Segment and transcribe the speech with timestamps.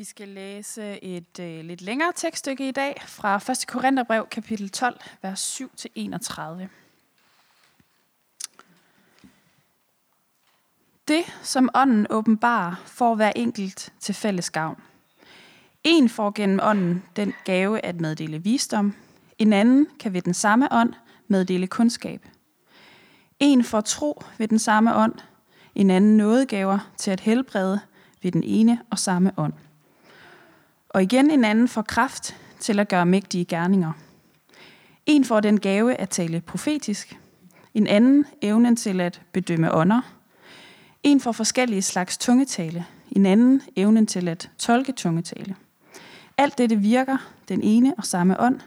[0.00, 3.66] Vi skal læse et øh, lidt længere tekststykke i dag fra 1.
[3.66, 6.42] Korintherbrev, kapitel 12, vers 7-31.
[11.08, 14.82] Det, som ånden åbenbarer, får hver enkelt til fælles gavn.
[15.84, 18.94] En får gennem ånden den gave at meddele visdom,
[19.38, 20.94] en anden kan ved den samme ånd
[21.28, 22.26] meddele kundskab.
[23.38, 25.14] En får tro ved den samme ånd,
[25.74, 27.80] en anden nådegaver til at helbrede
[28.22, 29.52] ved den ene og samme ånd.
[30.90, 33.92] Og igen en anden får kraft til at gøre mægtige gerninger.
[35.06, 37.18] En får den gave at tale profetisk,
[37.74, 40.00] en anden evnen til at bedømme ånder,
[41.02, 45.56] en får forskellige slags tungetale, en anden evnen til at tolke tungetale.
[46.38, 47.16] Alt dette virker
[47.48, 48.60] den ene og samme ånd,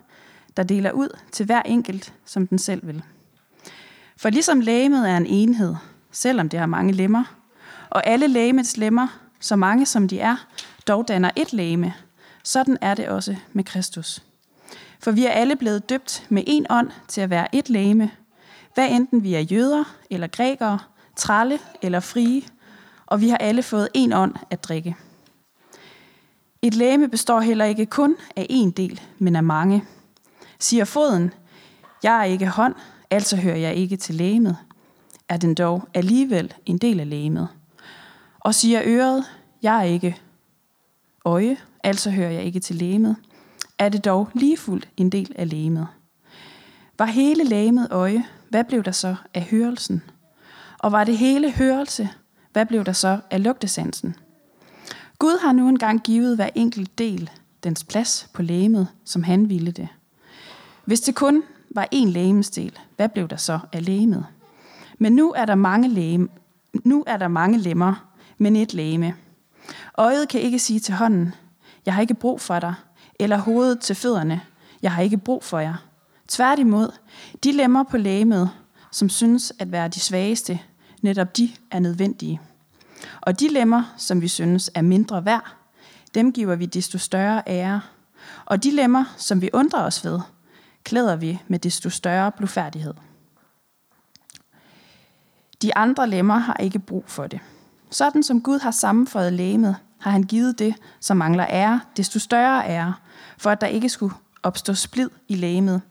[0.58, 3.04] der deler ud til hver enkelt, som den selv vil.
[4.18, 5.76] For ligesom lægemet er en enhed,
[6.12, 7.24] selvom det har mange lemmer,
[7.90, 9.08] og alle lægemets lemmer,
[9.40, 10.36] så mange som de er,
[10.88, 11.94] dog danner et lægeme,
[12.44, 14.24] sådan er det også med Kristus.
[15.00, 18.12] For vi er alle blevet døbt med en ånd til at være et læme,
[18.74, 20.80] hvad enten vi er jøder eller grækere,
[21.16, 22.42] tralle eller frie,
[23.06, 24.96] og vi har alle fået en ånd at drikke.
[26.62, 29.84] Et læme består heller ikke kun af en del, men af mange.
[30.60, 31.34] Siger foden,
[32.04, 32.76] jeg er ikke hånd,
[33.10, 34.58] altså hører jeg ikke til lægemet,
[35.30, 37.48] er den dog alligevel en del af lægemet.
[38.40, 39.26] Og siger øret,
[39.62, 40.22] jeg er ikke
[41.26, 43.16] øje, altså hører jeg ikke til lægemet,
[43.78, 45.88] er det dog lige fuldt en del af lægemet.
[46.98, 50.04] Var hele lægemet øje, hvad blev der så af hørelsen?
[50.80, 52.10] Og var det hele hørelse,
[52.52, 54.16] hvad blev der så af lugtesansen?
[55.20, 57.30] Gud har nu engang givet hver enkelt del
[57.64, 59.88] dens plads på lægemet, som han ville det.
[60.86, 64.26] Hvis det kun var én lægemesdel, hvad blev der så af lægemet?
[65.00, 66.28] Men nu er der mange, læge,
[66.84, 69.16] nu er der mange lemmer, men et lægeme.
[69.98, 71.34] Øjet kan ikke sige til hånden,
[71.86, 72.74] jeg har ikke brug for dig,
[73.20, 74.42] eller hovedet til fødderne,
[74.82, 75.76] jeg har ikke brug for jer.
[76.28, 76.92] Tværtimod,
[77.44, 78.50] de lemmer på lægemet,
[78.92, 80.60] som synes at være de svageste,
[81.02, 82.42] netop de er nødvendige.
[83.22, 85.56] Og de lemmer, som vi synes er mindre værd,
[86.14, 87.82] dem giver vi desto større ære.
[88.46, 90.20] Og de lemmer, som vi undrer os ved,
[90.84, 92.94] klæder vi med desto større blufærdighed.
[95.62, 97.40] De andre lemmer har ikke brug for det.
[97.90, 102.70] Sådan som Gud har sammenføjet lægemet, har han givet det, som mangler ære, desto større
[102.70, 102.94] ære,
[103.38, 105.82] for at der ikke skulle opstå splid i lægemet.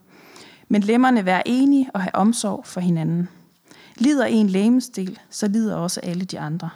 [0.67, 3.29] Men lemmerne være enige og have omsorg for hinanden.
[3.95, 6.69] Lider en lægemesdel, så lider også alle de andre.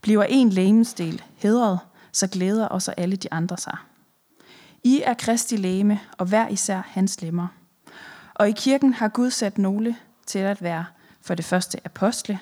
[0.00, 1.78] Bliver en lægemesdel hedret,
[2.12, 3.76] så glæder også alle de andre sig.
[4.84, 7.46] I er Kristi lægeme, og hver især hans lemmer.
[8.34, 9.96] Og i kirken har Gud sat nogle
[10.26, 10.84] til at være
[11.22, 12.38] for det første apostle,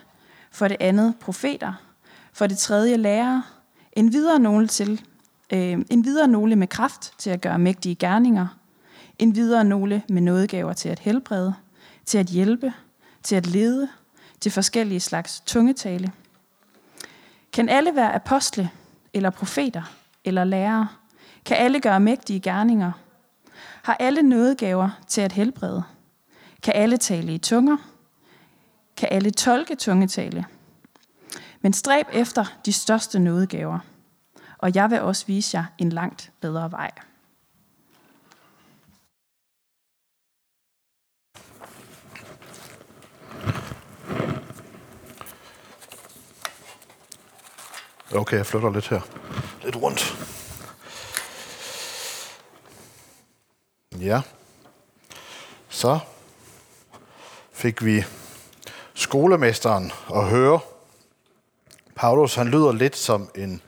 [0.50, 1.72] for det andet profeter,
[2.32, 3.42] for det tredje lærere,
[3.92, 5.00] en videre nogle, til,
[5.52, 8.46] øh, en videre nogle med kraft til at gøre mægtige gerninger,
[9.18, 11.54] en videre nogle med nådegaver til at helbrede,
[12.06, 12.72] til at hjælpe,
[13.22, 13.88] til at lede,
[14.40, 16.12] til forskellige slags tungetale.
[17.52, 18.70] Kan alle være apostle,
[19.14, 19.82] eller profeter,
[20.24, 20.88] eller lærere?
[21.44, 22.92] Kan alle gøre mægtige gerninger?
[23.82, 25.82] Har alle nådegaver til at helbrede?
[26.62, 27.76] Kan alle tale i tunger?
[28.96, 30.46] Kan alle tolke tungetale?
[31.62, 33.78] Men stræb efter de største nådegaver,
[34.58, 36.90] og jeg vil også vise jer en langt bedre vej.
[48.14, 49.00] Okay, jeg flytter lidt her.
[49.64, 50.16] Lidt rundt.
[54.00, 54.22] Ja.
[55.68, 55.98] Så
[57.52, 58.04] fik vi
[58.94, 60.60] skolemesteren at høre.
[62.02, 63.62] Paulus, han lyder lidt som en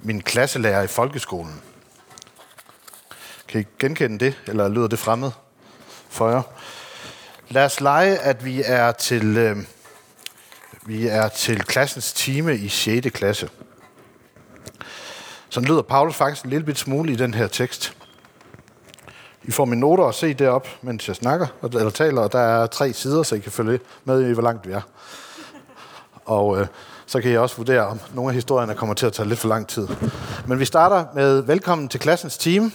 [0.00, 1.62] min klasselærer i folkeskolen.
[3.48, 5.30] Kan I genkende det, eller lyder det fremmed
[6.08, 6.42] for jer?
[7.48, 9.56] Lad os lege, at vi er til, øh,
[10.86, 13.10] vi er til klassens time i 6.
[13.10, 13.48] klasse.
[15.48, 17.96] Så lyder Paulus faktisk en lille bit smule i den her tekst.
[19.42, 22.66] I får mine noter at se derop, mens jeg snakker, eller taler, og der er
[22.66, 24.82] tre sider, så I kan følge med i, hvor langt vi er.
[26.24, 26.66] Og øh,
[27.06, 29.48] så kan jeg også vurdere, om nogle af historierne kommer til at tage lidt for
[29.48, 29.88] lang tid.
[30.46, 32.72] Men vi starter med velkommen til klassens team.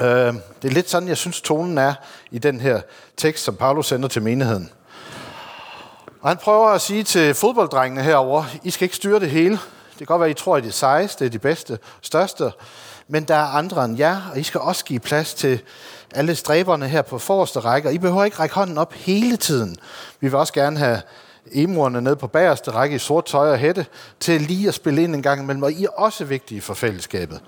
[0.00, 1.94] Øh, det er lidt sådan, jeg synes, tonen er
[2.30, 2.80] i den her
[3.16, 4.70] tekst, som Paulus sender til menigheden.
[6.20, 9.58] Og han prøver at sige til fodbolddrengene herover: I skal ikke styre det hele.
[9.90, 12.52] Det kan godt være, I tror, at I er sejeste, det er de bedste, største.
[13.08, 15.60] Men der er andre end jer, og I skal også give plads til
[16.14, 17.92] alle stræberne her på forreste række.
[17.92, 19.76] I behøver ikke række hånden op hele tiden.
[20.20, 21.00] Vi vil også gerne have
[21.52, 23.86] emuerne ned på bagerste række i sort tøj og hætte,
[24.20, 27.40] til lige at spille ind en gang imellem, og I er også vigtige for fællesskabet.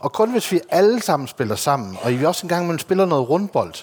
[0.00, 3.04] Og kun hvis vi alle sammen spiller sammen, og I også en gang imellem spiller
[3.04, 3.74] noget rundbold,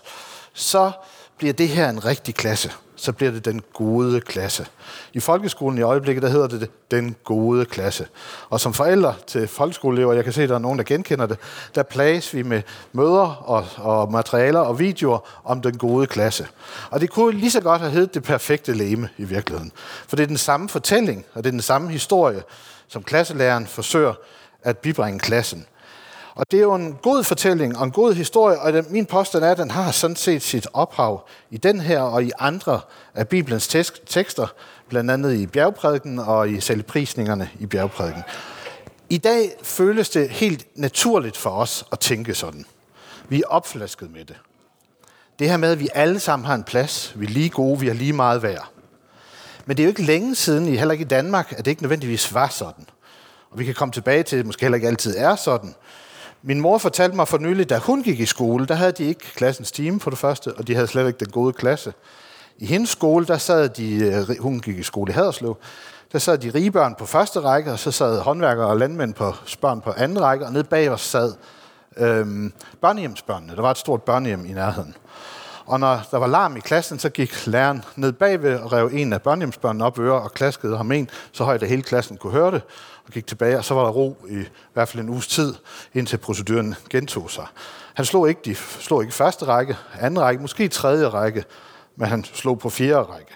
[0.53, 0.91] så
[1.37, 2.71] bliver det her en rigtig klasse.
[2.99, 4.65] Så bliver det den gode klasse.
[5.13, 8.07] I folkeskolen i øjeblikket, der hedder det den gode klasse.
[8.49, 11.37] Og som forældre til folkeskoleelever, jeg kan se, at der er nogen, der genkender det,
[11.75, 12.61] der plages vi med
[12.93, 16.47] møder og, og materialer og videoer om den gode klasse.
[16.89, 19.71] Og det kunne lige så godt have heddet det perfekte leme i virkeligheden.
[20.07, 22.43] For det er den samme fortælling, og det er den samme historie,
[22.87, 24.13] som klasselæreren forsøger
[24.63, 25.65] at bibringe klassen.
[26.37, 29.51] Og det er jo en god fortælling og en god historie, og min påstand er,
[29.51, 32.79] at den har sådan set sit ophav i den her og i andre
[33.13, 33.67] af Bibelens
[34.07, 34.47] tekster,
[34.89, 38.23] blandt andet i bjergprædiken og i selvprisningerne i bjergprædiken.
[39.09, 42.65] I dag føles det helt naturligt for os at tænke sådan.
[43.29, 44.35] Vi er opflasket med det.
[45.39, 47.87] Det her med, at vi alle sammen har en plads, vi er lige gode, vi
[47.87, 48.69] har lige meget værd.
[49.65, 52.33] Men det er jo ikke længe siden, heller ikke i Danmark, at det ikke nødvendigvis
[52.33, 52.85] var sådan.
[53.51, 55.75] Og vi kan komme tilbage til, at det måske heller ikke altid er sådan.
[56.41, 59.33] Min mor fortalte mig for nylig, da hun gik i skole, der havde de ikke
[59.35, 61.93] klassens time for det første, og de havde slet ikke den gode klasse.
[62.57, 65.57] I hendes skole, der sad de, øh, hun gik i skole i Haderslev,
[66.11, 69.33] der sad de rige børn på første række, og så sad håndværkere og landmænd på
[69.61, 71.33] børn på anden række, og nede bag os sad
[71.97, 73.55] øhm, børnehjemsbørnene.
[73.55, 74.95] Der var et stort børnehjem i nærheden.
[75.65, 79.13] Og når der var larm i klassen, så gik læreren ned bagved og rev en
[79.13, 82.51] af børnehjemsbørnene op øre og klaskede ham en, så højt at hele klassen kunne høre
[82.51, 82.61] det,
[83.07, 85.53] og gik tilbage, og så var der ro i, i hvert fald en uges tid,
[85.93, 87.45] indtil proceduren gentog sig.
[87.93, 91.43] Han slog ikke, de slog ikke første række, anden række, måske tredje række,
[91.95, 93.31] men han slog på fjerde række.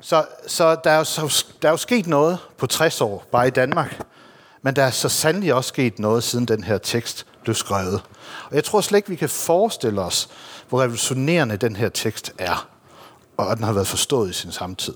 [0.00, 3.46] Så, så, der, er jo, så der er jo sket noget på 60 år, bare
[3.46, 4.00] i Danmark.
[4.62, 8.02] Men der er så sandelig også sket noget, siden den her tekst blev skrevet.
[8.50, 10.28] Og jeg tror slet ikke, vi kan forestille os,
[10.68, 12.68] hvor revolutionerende den her tekst er,
[13.36, 14.94] og at den har været forstået i sin samtid.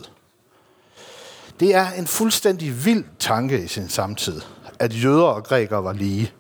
[1.61, 4.41] Det er en fuldstændig vild tanke i sin samtid,
[4.79, 6.33] at jøder og grækere var lige,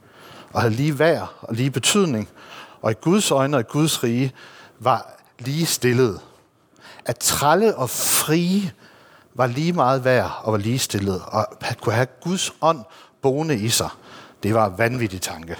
[0.52, 2.28] og havde lige værd og lige betydning,
[2.82, 4.32] og i Guds øjne og i Guds rige
[4.78, 6.20] var lige stillet.
[7.04, 8.72] At tralle og frie
[9.34, 12.84] var lige meget værd og var lige stillet, og at kunne have Guds ånd
[13.22, 13.88] boende i sig,
[14.42, 15.56] det var en vanvittig tanke.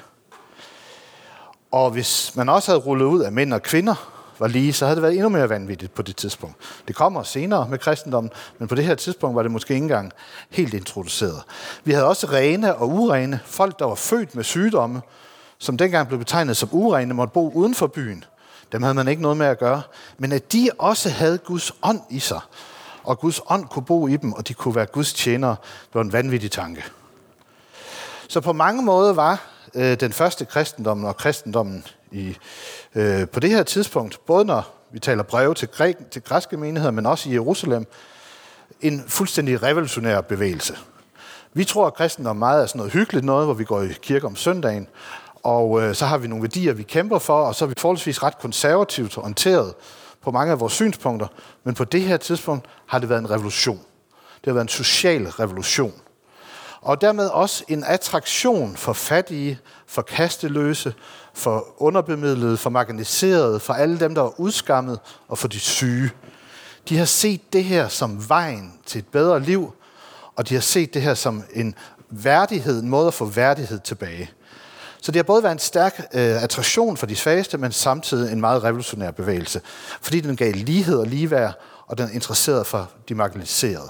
[1.71, 4.97] Og hvis man også havde rullet ud af mænd og kvinder var lige, så havde
[4.97, 6.57] det været endnu mere vanvittigt på det tidspunkt.
[6.89, 10.13] Det kommer senere med kristendommen, men på det her tidspunkt var det måske ikke engang
[10.51, 11.43] helt introduceret.
[11.85, 15.01] Vi havde også rene og urene, folk, der var født med sygdomme,
[15.59, 18.25] som dengang blev betegnet som urene, måtte bo uden for byen.
[18.73, 19.83] Dem havde man ikke noget med at gøre.
[20.19, 22.41] Men at de også havde Guds ånd i sig,
[23.05, 26.01] og Guds ånd kunne bo i dem, og de kunne være Guds tjenere, det var
[26.01, 26.85] en vanvittig tanke.
[28.29, 29.43] Så på mange måder var
[29.75, 32.37] øh, den første kristendom og kristendommen i,
[32.95, 36.93] øh, på det her tidspunkt, både når vi taler breve til, græk, til græske menigheder,
[36.93, 37.87] men også i Jerusalem,
[38.81, 40.77] en fuldstændig revolutionær bevægelse.
[41.53, 44.27] Vi tror, at kristendom meget er sådan noget hyggeligt noget, hvor vi går i kirke
[44.27, 44.89] om søndagen,
[45.43, 48.23] og øh, så har vi nogle værdier, vi kæmper for, og så er vi forholdsvis
[48.23, 49.75] ret konservativt orienteret
[50.23, 51.27] på mange af vores synspunkter.
[51.65, 53.81] Men på det her tidspunkt har det været en revolution.
[54.41, 55.93] Det har været en social revolution
[56.81, 60.95] og dermed også en attraktion for fattige, for kasteløse,
[61.39, 64.99] for underbemidlede, for marginaliserede, for alle dem, der er udskammet,
[65.29, 66.11] og for de syge.
[66.89, 69.73] De har set det her som vejen til et bedre liv,
[70.37, 71.75] og de har set det her som en
[72.11, 74.31] værdighed, en måde at få værdighed tilbage.
[75.03, 78.41] Så det har både været en stærk øh, attraktion for de svageste, men samtidig en
[78.41, 79.61] meget revolutionær bevægelse,
[80.01, 81.53] fordi den gav lighed og ligeværd,
[81.87, 83.89] og den interesserede for de marginaliserede.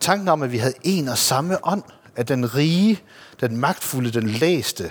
[0.00, 1.82] Tanken om, at vi havde en og samme ånd,
[2.16, 3.00] at den rige,
[3.40, 4.90] den magtfulde, den læste,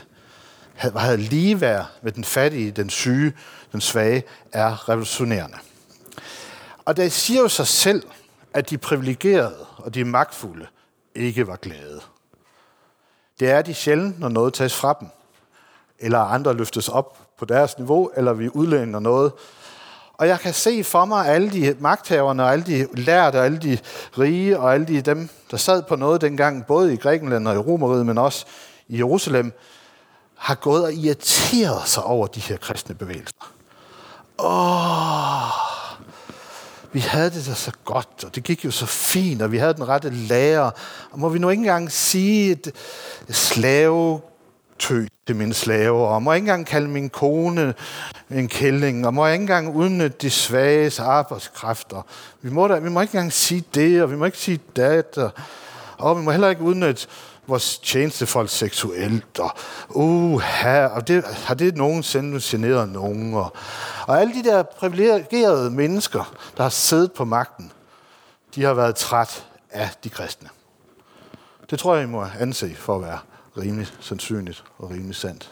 [0.81, 3.33] havde ligeværd med den fattige, den syge,
[3.71, 5.57] den svage, er revolutionerende.
[6.85, 8.03] Og det siger jo sig selv,
[8.53, 10.67] at de privilegerede og de magtfulde
[11.15, 12.01] ikke var glade.
[13.39, 15.07] Det er de sjældent, når noget tages fra dem,
[15.99, 19.31] eller andre løftes op på deres niveau, eller vi udlænder noget,
[20.13, 23.57] og jeg kan se for mig alle de magthaverne, og alle de lærte, og alle
[23.57, 23.77] de
[24.19, 27.57] rige, og alle de dem, der sad på noget dengang, både i Grækenland og i
[27.57, 28.45] Romeriet, men også
[28.87, 29.53] i Jerusalem,
[30.41, 33.53] har gået og irriteret sig over de her kristne bevægelser.
[34.39, 35.51] Åh,
[36.93, 39.73] vi havde det da så godt, og det gik jo så fint, og vi havde
[39.73, 40.71] den rette lærer.
[41.11, 42.71] Og må vi nu ikke engang sige et
[43.29, 44.21] slave
[44.79, 47.73] tø til mine slaver, og må ikke engang kalde min kone
[48.31, 52.01] en kælling, og må ikke engang udnytte de svages arbejdskræfter.
[52.41, 55.17] Vi må, da, vi må ikke engang sige det, og vi må ikke sige det,
[55.17, 55.31] og,
[55.97, 57.07] og vi må heller ikke udnytte
[57.47, 59.51] vores tjenestefolk seksuelt, og
[59.89, 63.53] uh, her, og det, har det nogensinde generet nogen, og,
[64.07, 67.71] og alle de der privilegerede mennesker, der har siddet på magten,
[68.55, 70.49] de har været træt af de kristne.
[71.69, 73.19] Det tror jeg, I må anse for at være
[73.57, 75.51] rimelig sandsynligt og rimelig sandt.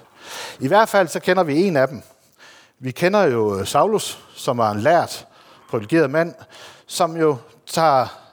[0.60, 2.01] I hvert fald så kender vi en af dem.
[2.79, 5.27] Vi kender jo Saulus, som var en lært,
[5.69, 6.34] privilegeret mand,
[6.88, 8.28] som jo tager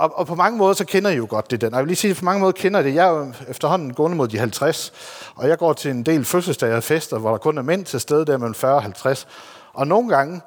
[0.00, 1.72] og, og på mange måder, så kender I jo godt det den.
[1.72, 2.94] Jeg vil lige sige, at på mange måder kender det.
[2.94, 4.92] Jeg er jo efterhånden gående mod de 50,
[5.34, 8.00] og jeg går til en del fødselsdage og fester, hvor der kun er mænd til
[8.00, 9.26] stede der mellem 40 og 50.
[9.72, 10.40] Og nogle gange,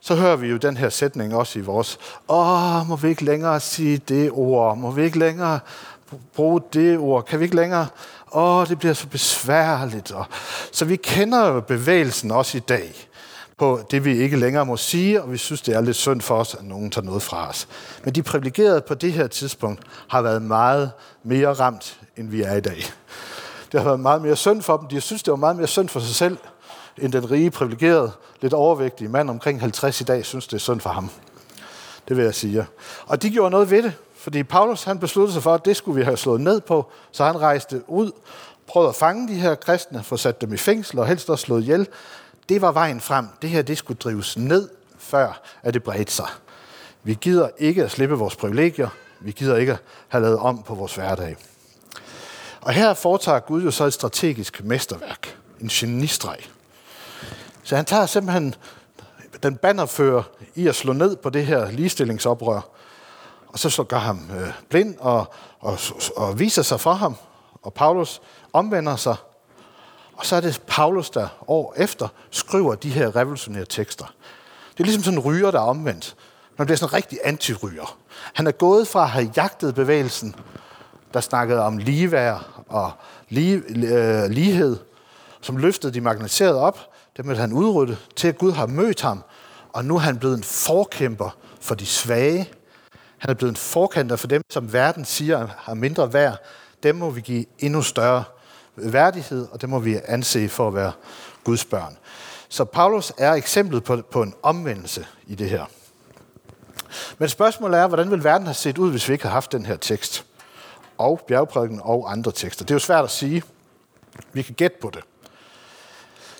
[0.00, 3.60] så hører vi jo den her sætning også i vores, åh, må vi ikke længere
[3.60, 4.76] sige det ord?
[4.76, 5.60] Må vi ikke længere
[6.34, 7.24] bruge det ord?
[7.24, 7.86] Kan vi ikke længere?
[8.34, 10.12] Åh, det bliver så besværligt.
[10.12, 10.24] Og,
[10.72, 13.08] så vi kender jo bevægelsen også i dag
[13.62, 16.34] på det, vi ikke længere må sige, og vi synes, det er lidt synd for
[16.34, 17.68] os, at nogen tager noget fra os.
[18.04, 20.90] Men de privilegerede på det her tidspunkt har været meget
[21.22, 22.84] mere ramt, end vi er i dag.
[23.72, 24.88] Det har været meget mere synd for dem.
[24.88, 26.36] De synes, det var meget mere synd for sig selv,
[26.98, 30.80] end den rige, privilegerede, lidt overvægtige mand omkring 50 i dag, synes, det er synd
[30.80, 31.10] for ham.
[32.08, 32.66] Det vil jeg sige.
[33.06, 35.98] Og de gjorde noget ved det, fordi Paulus han besluttede sig for, at det skulle
[35.98, 38.10] vi have slået ned på, så han rejste ud,
[38.66, 41.62] prøvede at fange de her kristne, få sat dem i fængsel og helst også slået
[41.62, 41.88] ihjel,
[42.48, 43.28] det var vejen frem.
[43.42, 44.68] Det her, det skulle drives ned,
[44.98, 46.28] før at det bredte sig.
[47.02, 48.88] Vi gider ikke at slippe vores privilegier.
[49.20, 51.36] Vi gider ikke at have lavet om på vores hverdag.
[52.60, 55.38] Og her foretager Gud jo så et strategisk mesterværk.
[55.60, 56.38] En genistreg.
[57.62, 58.54] Så han tager simpelthen
[59.42, 60.22] den bannerfører
[60.54, 62.60] i at slå ned på det her ligestillingsoprør,
[63.48, 65.78] og så, så gør ham øh, blind og, og,
[66.16, 67.16] og viser sig for ham.
[67.62, 68.20] Og Paulus
[68.52, 69.16] omvender sig
[70.16, 74.04] og så er det Paulus, der år efter skriver de her revolutionære tekster.
[74.72, 76.16] Det er ligesom sådan en ryger, der er omvendt.
[76.58, 77.98] Man bliver sådan en rigtig antiryger.
[78.34, 80.34] Han er gået fra at have jagtet bevægelsen,
[81.14, 82.92] der snakkede om ligeværd og
[83.28, 84.76] lige, øh, lighed,
[85.40, 86.78] som løftede de marginaliserede op,
[87.16, 89.24] dem ville han udrydde, til at Gud har mødt ham,
[89.72, 92.50] og nu er han blevet en forkæmper for de svage.
[93.18, 96.36] Han er blevet en forkæmper for dem, som verden siger har mindre værd.
[96.82, 98.24] Dem må vi give endnu større
[98.76, 100.92] værdighed, og det må vi anse for at være
[101.44, 101.96] Guds børn.
[102.48, 105.64] Så Paulus er eksemplet på, på en omvendelse i det her.
[107.18, 109.66] Men spørgsmålet er, hvordan ville verden have set ud, hvis vi ikke havde haft den
[109.66, 110.24] her tekst?
[110.98, 112.64] Og bjergprædiken og andre tekster.
[112.64, 113.42] Det er jo svært at sige.
[114.32, 115.02] Vi kan gætte på det.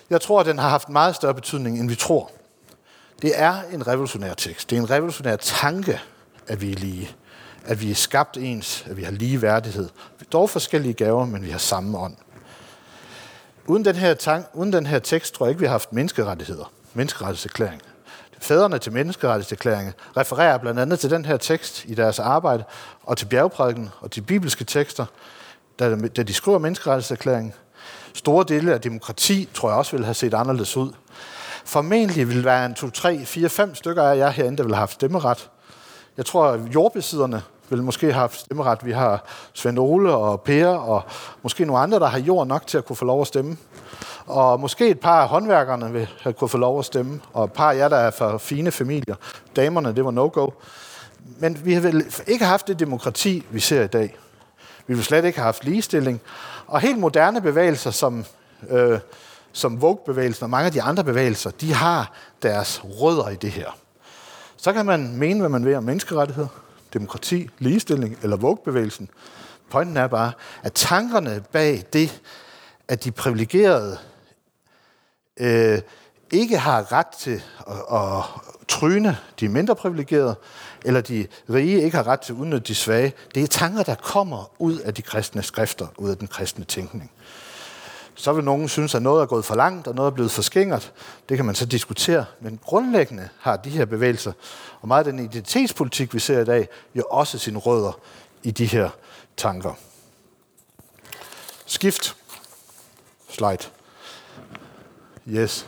[0.09, 2.31] Jeg tror, at den har haft meget større betydning, end vi tror.
[3.21, 4.69] Det er en revolutionær tekst.
[4.69, 6.01] Det er en revolutionær tanke,
[6.47, 7.15] at vi er lige
[7.65, 9.89] at vi er skabt ens, at vi har lige værdighed.
[10.31, 12.15] Dog forskellige gaver, men vi har samme ånd.
[13.67, 16.71] Uden den her, tank, uden den her tekst tror jeg ikke, vi har haft menneskerettigheder.
[16.93, 17.81] Menneskerettighedserklæring.
[18.39, 22.63] Fædrene til menneskerettighedserklæringen refererer blandt andet til den her tekst i deres arbejde,
[23.03, 25.05] og til bjergprædiken og til bibelske tekster,
[25.79, 27.53] da, da de skriver menneskerettighedserklæringen.
[28.13, 30.91] Store dele af demokrati tror jeg også ville have set anderledes ud.
[31.65, 34.79] Formentlig vil være en 2, 3, 4, 5 stykker af jer herinde, der vil have
[34.79, 35.49] haft stemmeret.
[36.17, 37.41] Jeg tror, at jordbesidderne
[37.73, 38.85] vil måske have haft stemmeret.
[38.85, 41.03] Vi har Svend Ole og Per og
[41.43, 43.57] måske nogle andre, der har jord nok til at kunne få lov at stemme.
[44.25, 47.51] Og måske et par af håndværkerne vil have kunne få lov at stemme, og et
[47.51, 49.15] par af jer, der er fra fine familier.
[49.55, 50.49] Damerne, det var no-go.
[51.39, 54.17] Men vi har vel ikke haft det demokrati, vi ser i dag.
[54.87, 56.21] Vi vil slet ikke have haft ligestilling.
[56.67, 58.25] Og helt moderne bevægelser, som,
[58.69, 58.99] øh,
[59.51, 62.11] som Vogue-bevægelsen og mange af de andre bevægelser, de har
[62.43, 63.77] deres rødder i det her.
[64.57, 66.47] Så kan man mene, hvad man vil om menneskerettigheder,
[66.93, 69.09] demokrati, ligestilling eller vågbevægelsen.
[69.69, 70.31] Pointen er bare,
[70.63, 72.21] at tankerne bag det,
[72.87, 73.97] at de privilegerede
[75.39, 75.81] øh,
[76.31, 78.23] ikke har ret til at, at
[78.67, 80.35] tryne de mindre privilegerede,
[80.85, 83.95] eller de rige ikke har ret til at udnytte de svage, det er tanker, der
[83.95, 87.11] kommer ud af de kristne skrifter, ud af den kristne tænkning.
[88.15, 90.41] Så vil nogen synes, at noget er gået for langt, og noget er blevet for
[90.41, 90.93] skingert.
[91.29, 92.25] Det kan man så diskutere.
[92.39, 94.31] Men grundlæggende har de her bevægelser,
[94.81, 97.99] og meget af den identitetspolitik, vi ser i dag, jo også sine rødder
[98.43, 98.89] i de her
[99.37, 99.73] tanker.
[101.65, 102.15] Skift.
[103.29, 103.57] Slide.
[105.27, 105.67] Yes.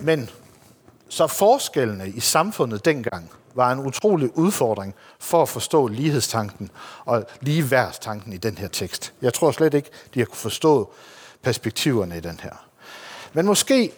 [0.00, 0.30] Men
[1.08, 6.70] så forskellene i samfundet dengang var en utrolig udfordring for at forstå lighedstanken
[7.04, 9.12] og ligeværdstanken i den her tekst.
[9.22, 10.92] Jeg tror slet ikke, de har kunne forstå
[11.42, 12.66] perspektiverne i den her.
[13.32, 13.92] Men måske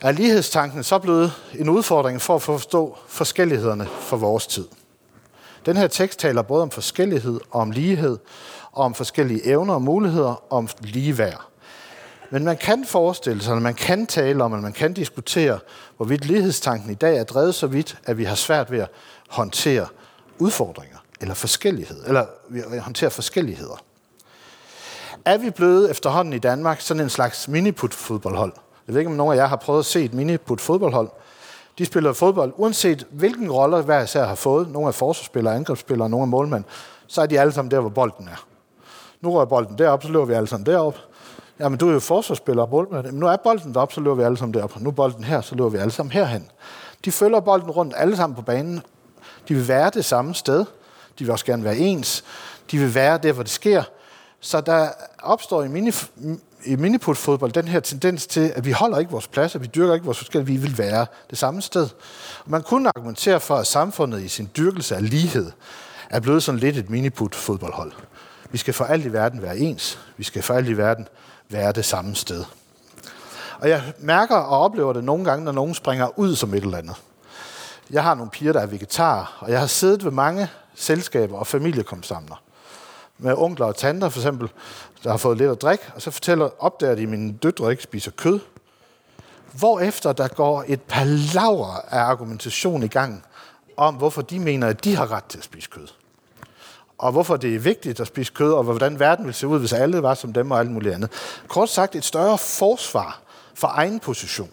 [0.00, 4.68] er lighedstanken så blevet en udfordring for at forstå forskellighederne for vores tid.
[5.66, 8.18] Den her tekst taler både om forskellighed og om lighed,
[8.72, 11.51] og om forskellige evner og muligheder, og om ligeværd.
[12.32, 15.58] Men man kan forestille sig, at man kan tale om, at man kan diskutere,
[15.96, 18.88] hvorvidt lighedstanken i dag er drevet så vidt, at vi har svært ved at
[19.28, 19.86] håndtere
[20.38, 22.26] udfordringer eller forskellighed, eller
[22.80, 23.82] håndtere forskelligheder.
[25.24, 28.52] Er vi blevet efterhånden i Danmark sådan en slags miniput-fodboldhold?
[28.86, 31.08] Jeg ved ikke, om nogen af jer har prøvet at se et miniput-fodboldhold.
[31.78, 34.68] De spiller fodbold, uanset hvilken rolle hver især har fået.
[34.68, 36.64] Nogle er forsvarsspillere, angrebsspillere, nogle er målmænd.
[37.06, 38.46] Så er de alle sammen der, hvor bolden er.
[39.20, 40.98] Nu rører bolden derop, så løber vi alle sammen derop.
[41.62, 43.06] Jamen, du er jo forsvarsspiller og målmand.
[43.06, 44.80] Men nu er bolden deroppe, så løber vi alle sammen derop.
[44.80, 46.50] Nu er bolden her, så løber vi alle sammen herhen.
[47.04, 48.82] De følger bolden rundt alle sammen på banen.
[49.48, 50.58] De vil være det samme sted.
[51.18, 52.24] De vil også gerne være ens.
[52.70, 53.82] De vil være der, hvor det sker.
[54.40, 54.88] Så der
[55.22, 55.90] opstår i, mini,
[56.64, 60.04] i miniput-fodbold den her tendens til, at vi holder ikke vores pladser, vi dyrker ikke
[60.04, 61.88] vores forskel, vi vil være det samme sted.
[62.46, 65.50] Man kunne argumentere for, at samfundet i sin dyrkelse af lighed
[66.10, 67.92] er blevet sådan lidt et miniput-fodboldhold.
[68.50, 69.98] Vi skal for alt i verden være ens.
[70.16, 71.08] Vi skal for alt i verden
[71.52, 72.44] være det samme sted.
[73.58, 76.78] Og jeg mærker og oplever det nogle gange, når nogen springer ud som et eller
[76.78, 76.96] andet.
[77.90, 81.46] Jeg har nogle piger, der er vegetar, og jeg har siddet ved mange selskaber og
[81.46, 82.42] familiekomsamler
[83.18, 84.48] med onkler og tanter for eksempel,
[85.04, 87.82] der har fået lidt at drikke, og så fortæller, opdager de, at mine døtre ikke
[87.82, 88.40] spiser kød.
[89.52, 91.04] Hvorefter der går et par
[91.34, 93.24] laver af argumentation i gang
[93.76, 95.88] om, hvorfor de mener, at de har ret til at spise kød.
[97.02, 99.72] Og hvorfor det er vigtigt at spise kød, og hvordan verden ville se ud, hvis
[99.72, 101.10] alle var som dem og alt muligt andet.
[101.48, 103.20] Kort sagt et større forsvar
[103.54, 104.50] for egen position.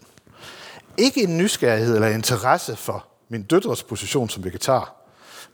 [0.98, 4.96] Ikke en nysgerrighed eller interesse for min døtres position som vegetar,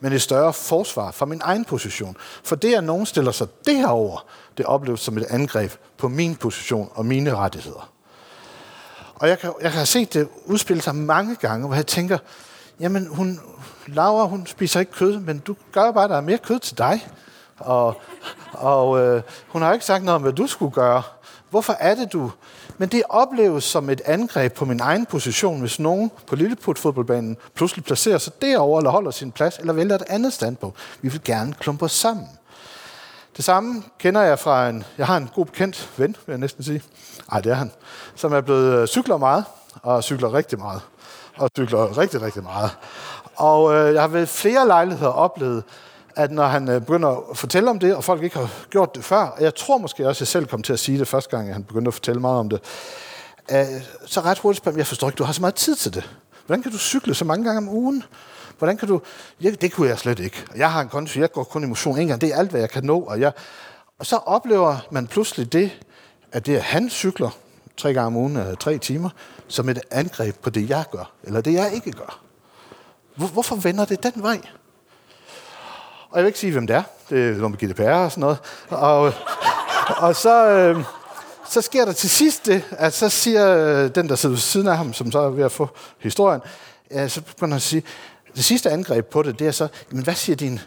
[0.00, 2.16] men et større forsvar for min egen position.
[2.44, 4.26] For det, at nogen stiller sig derover,
[4.56, 7.92] det opleves som et angreb på min position og mine rettigheder.
[9.14, 12.18] Og jeg kan, jeg kan have set det udspille sig mange gange, hvor jeg tænker,
[12.80, 13.40] jamen hun,
[13.86, 16.78] Laura, hun spiser ikke kød, men du gør bare, at der er mere kød til
[16.78, 17.08] dig.
[17.58, 18.00] Og,
[18.52, 21.02] og øh, hun har ikke sagt noget om, hvad du skulle gøre.
[21.50, 22.30] Hvorfor er det, du
[22.78, 27.84] men det opleves som et angreb på min egen position, hvis nogen på Lilleput-fodboldbanen pludselig
[27.84, 30.76] placerer sig derover eller holder sin plads, eller vælger et andet standpunkt.
[31.02, 32.28] Vi vil gerne klumpe os sammen.
[33.36, 34.84] Det samme kender jeg fra en...
[34.98, 36.82] Jeg har en god bekendt ven, vil jeg næsten sige.
[37.32, 37.70] Ej, det er han.
[38.14, 39.44] Som er blevet øh, cykler meget,
[39.82, 40.80] og cykler rigtig meget.
[41.38, 42.70] Og cykler rigtig, rigtig meget.
[43.36, 45.64] Og øh, jeg har ved flere lejligheder oplevet,
[46.16, 49.04] at når han øh, begynder at fortælle om det, og folk ikke har gjort det
[49.04, 51.36] før, og jeg tror måske også, at jeg selv kom til at sige det første
[51.36, 52.60] gang, at han begyndte at fortælle meget om det,
[53.50, 53.64] øh,
[54.06, 56.10] så ret hurtigt spørger jeg forstår ikke, du har så meget tid til det.
[56.46, 58.04] Hvordan kan du cykle så mange gange om ugen?
[58.58, 59.00] Hvordan kan du...
[59.42, 60.44] Ja, det kunne jeg slet ikke.
[60.56, 62.20] Jeg har en konto, jeg går kun i motion en gang.
[62.20, 63.00] Det er alt, hvad jeg kan nå.
[63.00, 63.32] Og, jeg,
[63.98, 65.70] og så oplever man pludselig det,
[66.32, 67.30] at det, at han cykler
[67.76, 69.10] tre gange om ugen, tre timer,
[69.48, 72.20] som et angreb på det, jeg gør, eller det, jeg ikke gør.
[73.14, 74.40] Hvorfor vender det den vej?
[76.10, 76.82] Og jeg vil ikke sige, hvem det er.
[77.10, 78.38] Det er noget med GDPR og sådan noget.
[78.68, 79.12] Og,
[79.96, 80.84] og så, øh,
[81.48, 84.68] så sker der til sidst det, at så siger øh, den, der sidder ved siden
[84.68, 86.40] af ham, som så er ved at få historien,
[86.90, 87.82] ja, så begynder han at sige,
[88.36, 90.60] det sidste angreb på det, det er så, men hvad siger din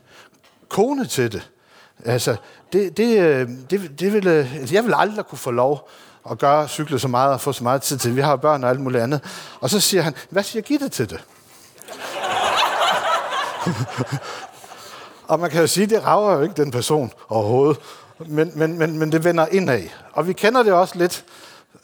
[0.69, 1.49] kone til det?
[2.05, 2.35] Altså,
[2.73, 5.89] det, det, øh, det, det vil, øh, jeg vil aldrig kunne få lov
[6.31, 8.15] at gøre, cykle så meget og få så meget tid til.
[8.15, 9.21] Vi har børn og alt muligt andet.
[9.59, 11.23] Og så siger han, hvad siger Gitte til det?
[15.27, 17.77] Og man kan jo sige, det rager jo ikke den person overhovedet.
[18.27, 19.83] Men, men, men, men det vender indad.
[20.13, 21.25] Og vi kender det også lidt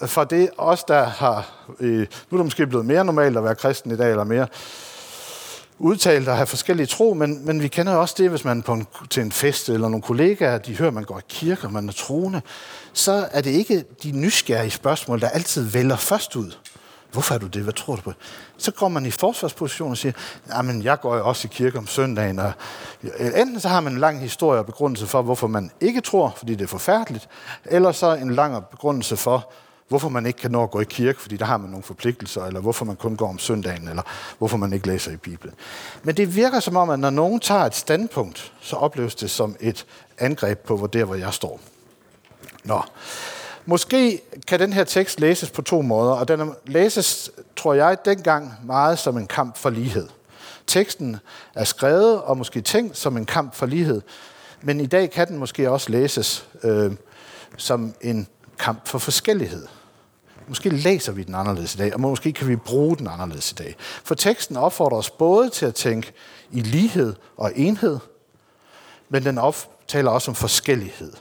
[0.06, 1.46] fra det, os der har...
[1.80, 4.48] Øh, nu er det måske blevet mere normalt at være kristen i dag, eller mere
[5.80, 8.88] udtalt at have forskellige tro, men, men vi kender også det, hvis man på en,
[9.10, 11.90] til en fest eller nogle kollegaer, de hører, at man går i kirke, og man
[11.90, 12.42] er troende,
[12.94, 16.52] så er det ikke de nysgerrige spørgsmål, der altid vælger først ud.
[17.12, 17.62] Hvorfor er du det?
[17.64, 18.14] Hvad tror du på?
[18.58, 20.14] Så går man i forsvarsposition og siger,
[20.50, 22.40] jamen jeg går jo også i kirke om søndagen.
[22.40, 22.54] Og
[23.36, 26.56] enten så har man en lang historie og begrundelse for, hvorfor man ikke tror, fordi
[26.56, 27.30] det er forfærdeligt,
[27.66, 29.52] eller så en lang begrundelse for,
[29.88, 32.46] hvorfor man ikke kan nå at gå i kirke, fordi der har man nogle forpligtelser,
[32.46, 34.04] eller hvorfor man kun går om søndagen, eller
[34.38, 35.56] hvorfor man ikke læser i Bibelen.
[36.04, 39.56] Men det virker som om, at når nogen tager et standpunkt, så opleves det som
[39.60, 39.86] et
[40.18, 41.60] angreb på, hvor der, hvor jeg står.
[42.64, 42.82] Nå.
[43.66, 48.54] Måske kan den her tekst læses på to måder, og den læses, tror jeg, dengang
[48.64, 50.08] meget som en kamp for lighed.
[50.68, 51.18] Teksten
[51.56, 54.02] er skrevet og måske tænkt som en kamp for lighed,
[54.62, 56.92] men i dag kan den måske også læses øh,
[57.58, 58.28] som en
[58.60, 59.68] kamp for forskellighed.
[60.48, 63.56] Måske læser vi den anderledes i dag, og måske kan vi bruge den anderledes i
[63.56, 63.76] dag.
[63.80, 66.14] For teksten opfordrer os både til at tænke
[66.52, 68.00] i lighed og enhed,
[69.10, 69.40] men den
[69.88, 71.14] taler også om forskellighed.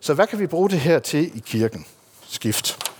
[0.00, 1.86] Så hvad kan vi bruge det her til i kirken?
[2.28, 2.92] Skift.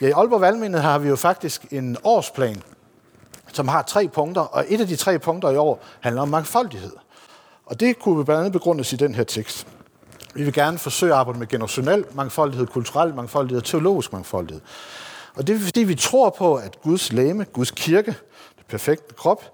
[0.00, 2.62] Ja, i Aalborg Valgmenighed har vi jo faktisk en årsplan,
[3.52, 6.92] som har tre punkter, og et af de tre punkter i år handler om mangfoldighed.
[7.66, 9.66] Og det kunne vi blandt andet begrundes i den her tekst.
[10.36, 14.62] Vi vil gerne forsøge at arbejde med generationel mangfoldighed, kulturel mangfoldighed og teologisk mangfoldighed.
[15.34, 18.10] Og det er fordi, vi tror på, at Guds læme, Guds kirke,
[18.58, 19.44] det perfekte krop,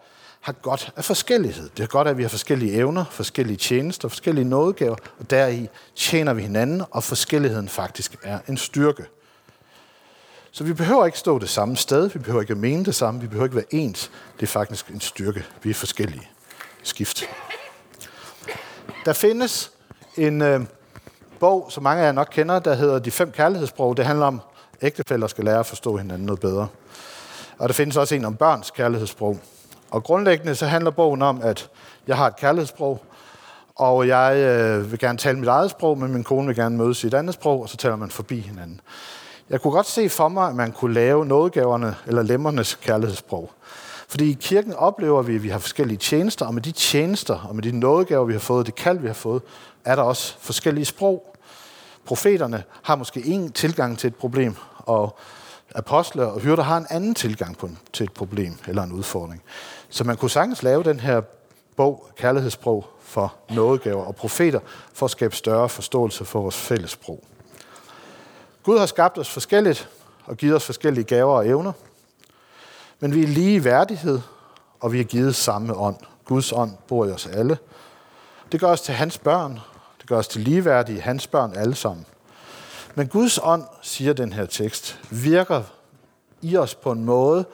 [0.40, 1.70] har godt af forskellighed.
[1.76, 6.32] Det er godt, at vi har forskellige evner, forskellige tjenester, forskellige nådegaver, og deri tjener
[6.32, 9.04] vi hinanden, og forskelligheden faktisk er en styrke.
[10.50, 13.26] Så vi behøver ikke stå det samme sted, vi behøver ikke mene det samme, vi
[13.26, 14.10] behøver ikke være ens.
[14.36, 15.44] Det er faktisk en styrke.
[15.62, 16.28] Vi er forskellige.
[16.82, 17.24] Skift.
[19.04, 19.72] Der findes
[20.16, 20.60] en øh,
[21.40, 23.96] bog, som mange af jer nok kender, der hedder De fem kærlighedssprog.
[23.96, 24.40] Det handler om,
[24.80, 26.68] at ægtefælder skal lære at forstå hinanden noget bedre.
[27.58, 29.38] Og der findes også en om børns kærlighedssprog.
[29.90, 31.70] Og grundlæggende så handler bogen om, at
[32.06, 33.02] jeg har et kærlighedssprog,
[33.76, 37.04] og jeg øh, vil gerne tale mit eget sprog, men min kone vil gerne mødes
[37.04, 38.80] i et andet sprog, og så taler man forbi hinanden.
[39.50, 43.50] Jeg kunne godt se for mig, at man kunne lave nådegaverne eller lemmernes kærlighedssprog.
[44.12, 47.54] Fordi i kirken oplever vi, at vi har forskellige tjenester, og med de tjenester og
[47.54, 49.42] med de nådegaver, vi har fået, det kald, vi har fået,
[49.84, 51.36] er der også forskellige sprog.
[52.04, 55.18] Profeterne har måske en tilgang til et problem, og
[55.74, 59.42] apostler og hyrder har en anden tilgang på, til et problem eller en udfordring.
[59.88, 61.20] Så man kunne sagtens lave den her
[61.76, 64.60] bog, Kærlighedssprog, for nådegaver og profeter,
[64.92, 67.24] for at skabe større forståelse for vores fælles sprog.
[68.62, 69.88] Gud har skabt os forskelligt
[70.24, 71.72] og givet os forskellige gaver og evner,
[73.02, 74.20] men vi er lige i værdighed,
[74.80, 75.96] og vi er givet samme ånd.
[76.24, 77.58] Guds ånd bor i os alle.
[78.52, 79.60] Det gør os til hans børn.
[80.00, 82.06] Det gør os til ligeværdige hans børn alle sammen.
[82.94, 85.62] Men Guds ånd, siger den her tekst, virker
[86.42, 87.44] i os på en måde,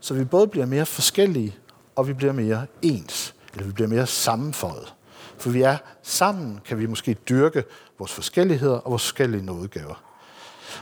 [0.00, 1.56] så vi både bliver mere forskellige,
[1.96, 4.94] og vi bliver mere ens, eller vi bliver mere sammenfoldet.
[5.38, 7.64] For vi er sammen, kan vi måske dyrke
[7.98, 10.05] vores forskelligheder og vores forskellige nådegaver.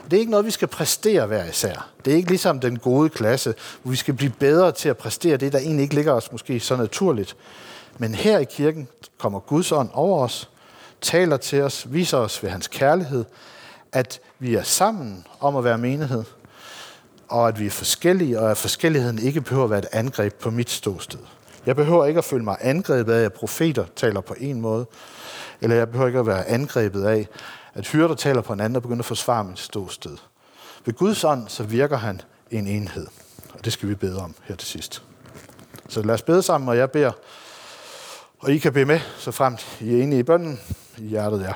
[0.05, 1.89] Det er ikke noget, vi skal præstere hver især.
[2.05, 5.37] Det er ikke ligesom den gode klasse, hvor vi skal blive bedre til at præstere
[5.37, 7.37] det, der egentlig ikke ligger os måske så naturligt.
[7.99, 10.51] Men her i kirken kommer Guds ånd over os,
[11.01, 13.25] taler til os, viser os ved hans kærlighed,
[13.93, 16.25] at vi er sammen om at være menighed,
[17.29, 20.51] og at vi er forskellige, og at forskelligheden ikke behøver at være et angreb på
[20.51, 21.19] mit ståsted.
[21.67, 24.87] Jeg behøver ikke at føle mig angrebet af, at profeter taler på en måde,
[25.61, 27.29] eller jeg behøver ikke at være angrebet af,
[27.75, 30.17] at hyrder taler på en anden og begynder at forsvare mit ståsted.
[30.85, 33.07] Ved Guds ånd, så virker han en enhed.
[33.55, 35.03] Og det skal vi bede om her til sidst.
[35.89, 37.13] Så lad os bede sammen, og jeg beder.
[38.39, 40.61] Og I kan bede med, så fremt I er enige i bønden.
[40.99, 41.53] I hjertet, er.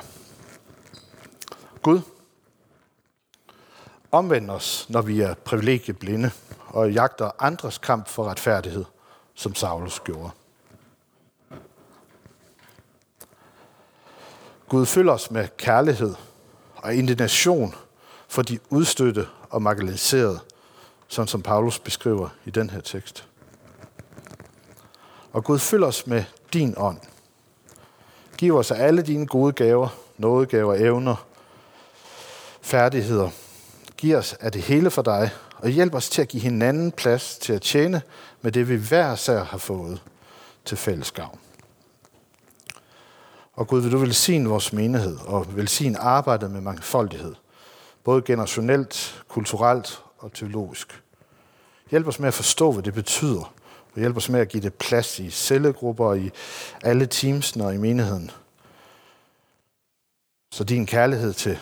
[1.81, 2.01] Gud,
[4.11, 6.31] omvend os, når vi er privilegieblinde
[6.67, 8.85] og jagter andres kamp for retfærdighed,
[9.35, 10.29] som Saulus gjorde.
[14.69, 16.15] Gud fylder os med kærlighed
[16.75, 17.75] og indignation
[18.27, 20.39] for de udstødte og marginaliserede,
[21.07, 23.27] sådan som Paulus beskriver i den her tekst.
[25.33, 26.97] Og Gud fylder os med din ånd.
[28.37, 31.25] Giv os alle dine gode gaver, nådegaver, evner,
[32.61, 33.29] færdigheder.
[33.97, 37.37] Giv os af det hele for dig, og hjælp os til at give hinanden plads
[37.37, 38.01] til at tjene
[38.41, 40.01] med det, vi hver sær har fået
[40.65, 41.39] til fælles gavn.
[43.59, 47.35] Og Gud, vil du velsigne vores menighed og velsigne arbejdet med mangfoldighed,
[48.03, 51.03] både generationelt, kulturelt og teologisk.
[51.91, 53.53] Hjælp os med at forstå, hvad det betyder,
[53.93, 56.31] og hjælp os med at give det plads i cellegrupper og i
[56.83, 58.31] alle teamsene og i menigheden.
[60.51, 61.59] Så din kærlighed til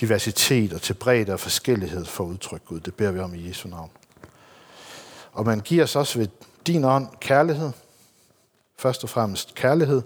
[0.00, 3.68] diversitet og til bredde og forskellighed for udtryk, Gud, det beder vi om i Jesu
[3.68, 3.90] navn.
[5.32, 6.28] Og man giver os også ved
[6.66, 7.70] din ånd kærlighed,
[8.78, 10.02] først og fremmest kærlighed,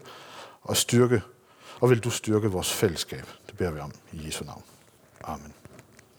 [0.63, 1.23] og styrke,
[1.81, 3.27] og vil du styrke vores fællesskab.
[3.47, 4.63] Det beder vi om i Jesu navn.
[5.25, 5.55] Amen.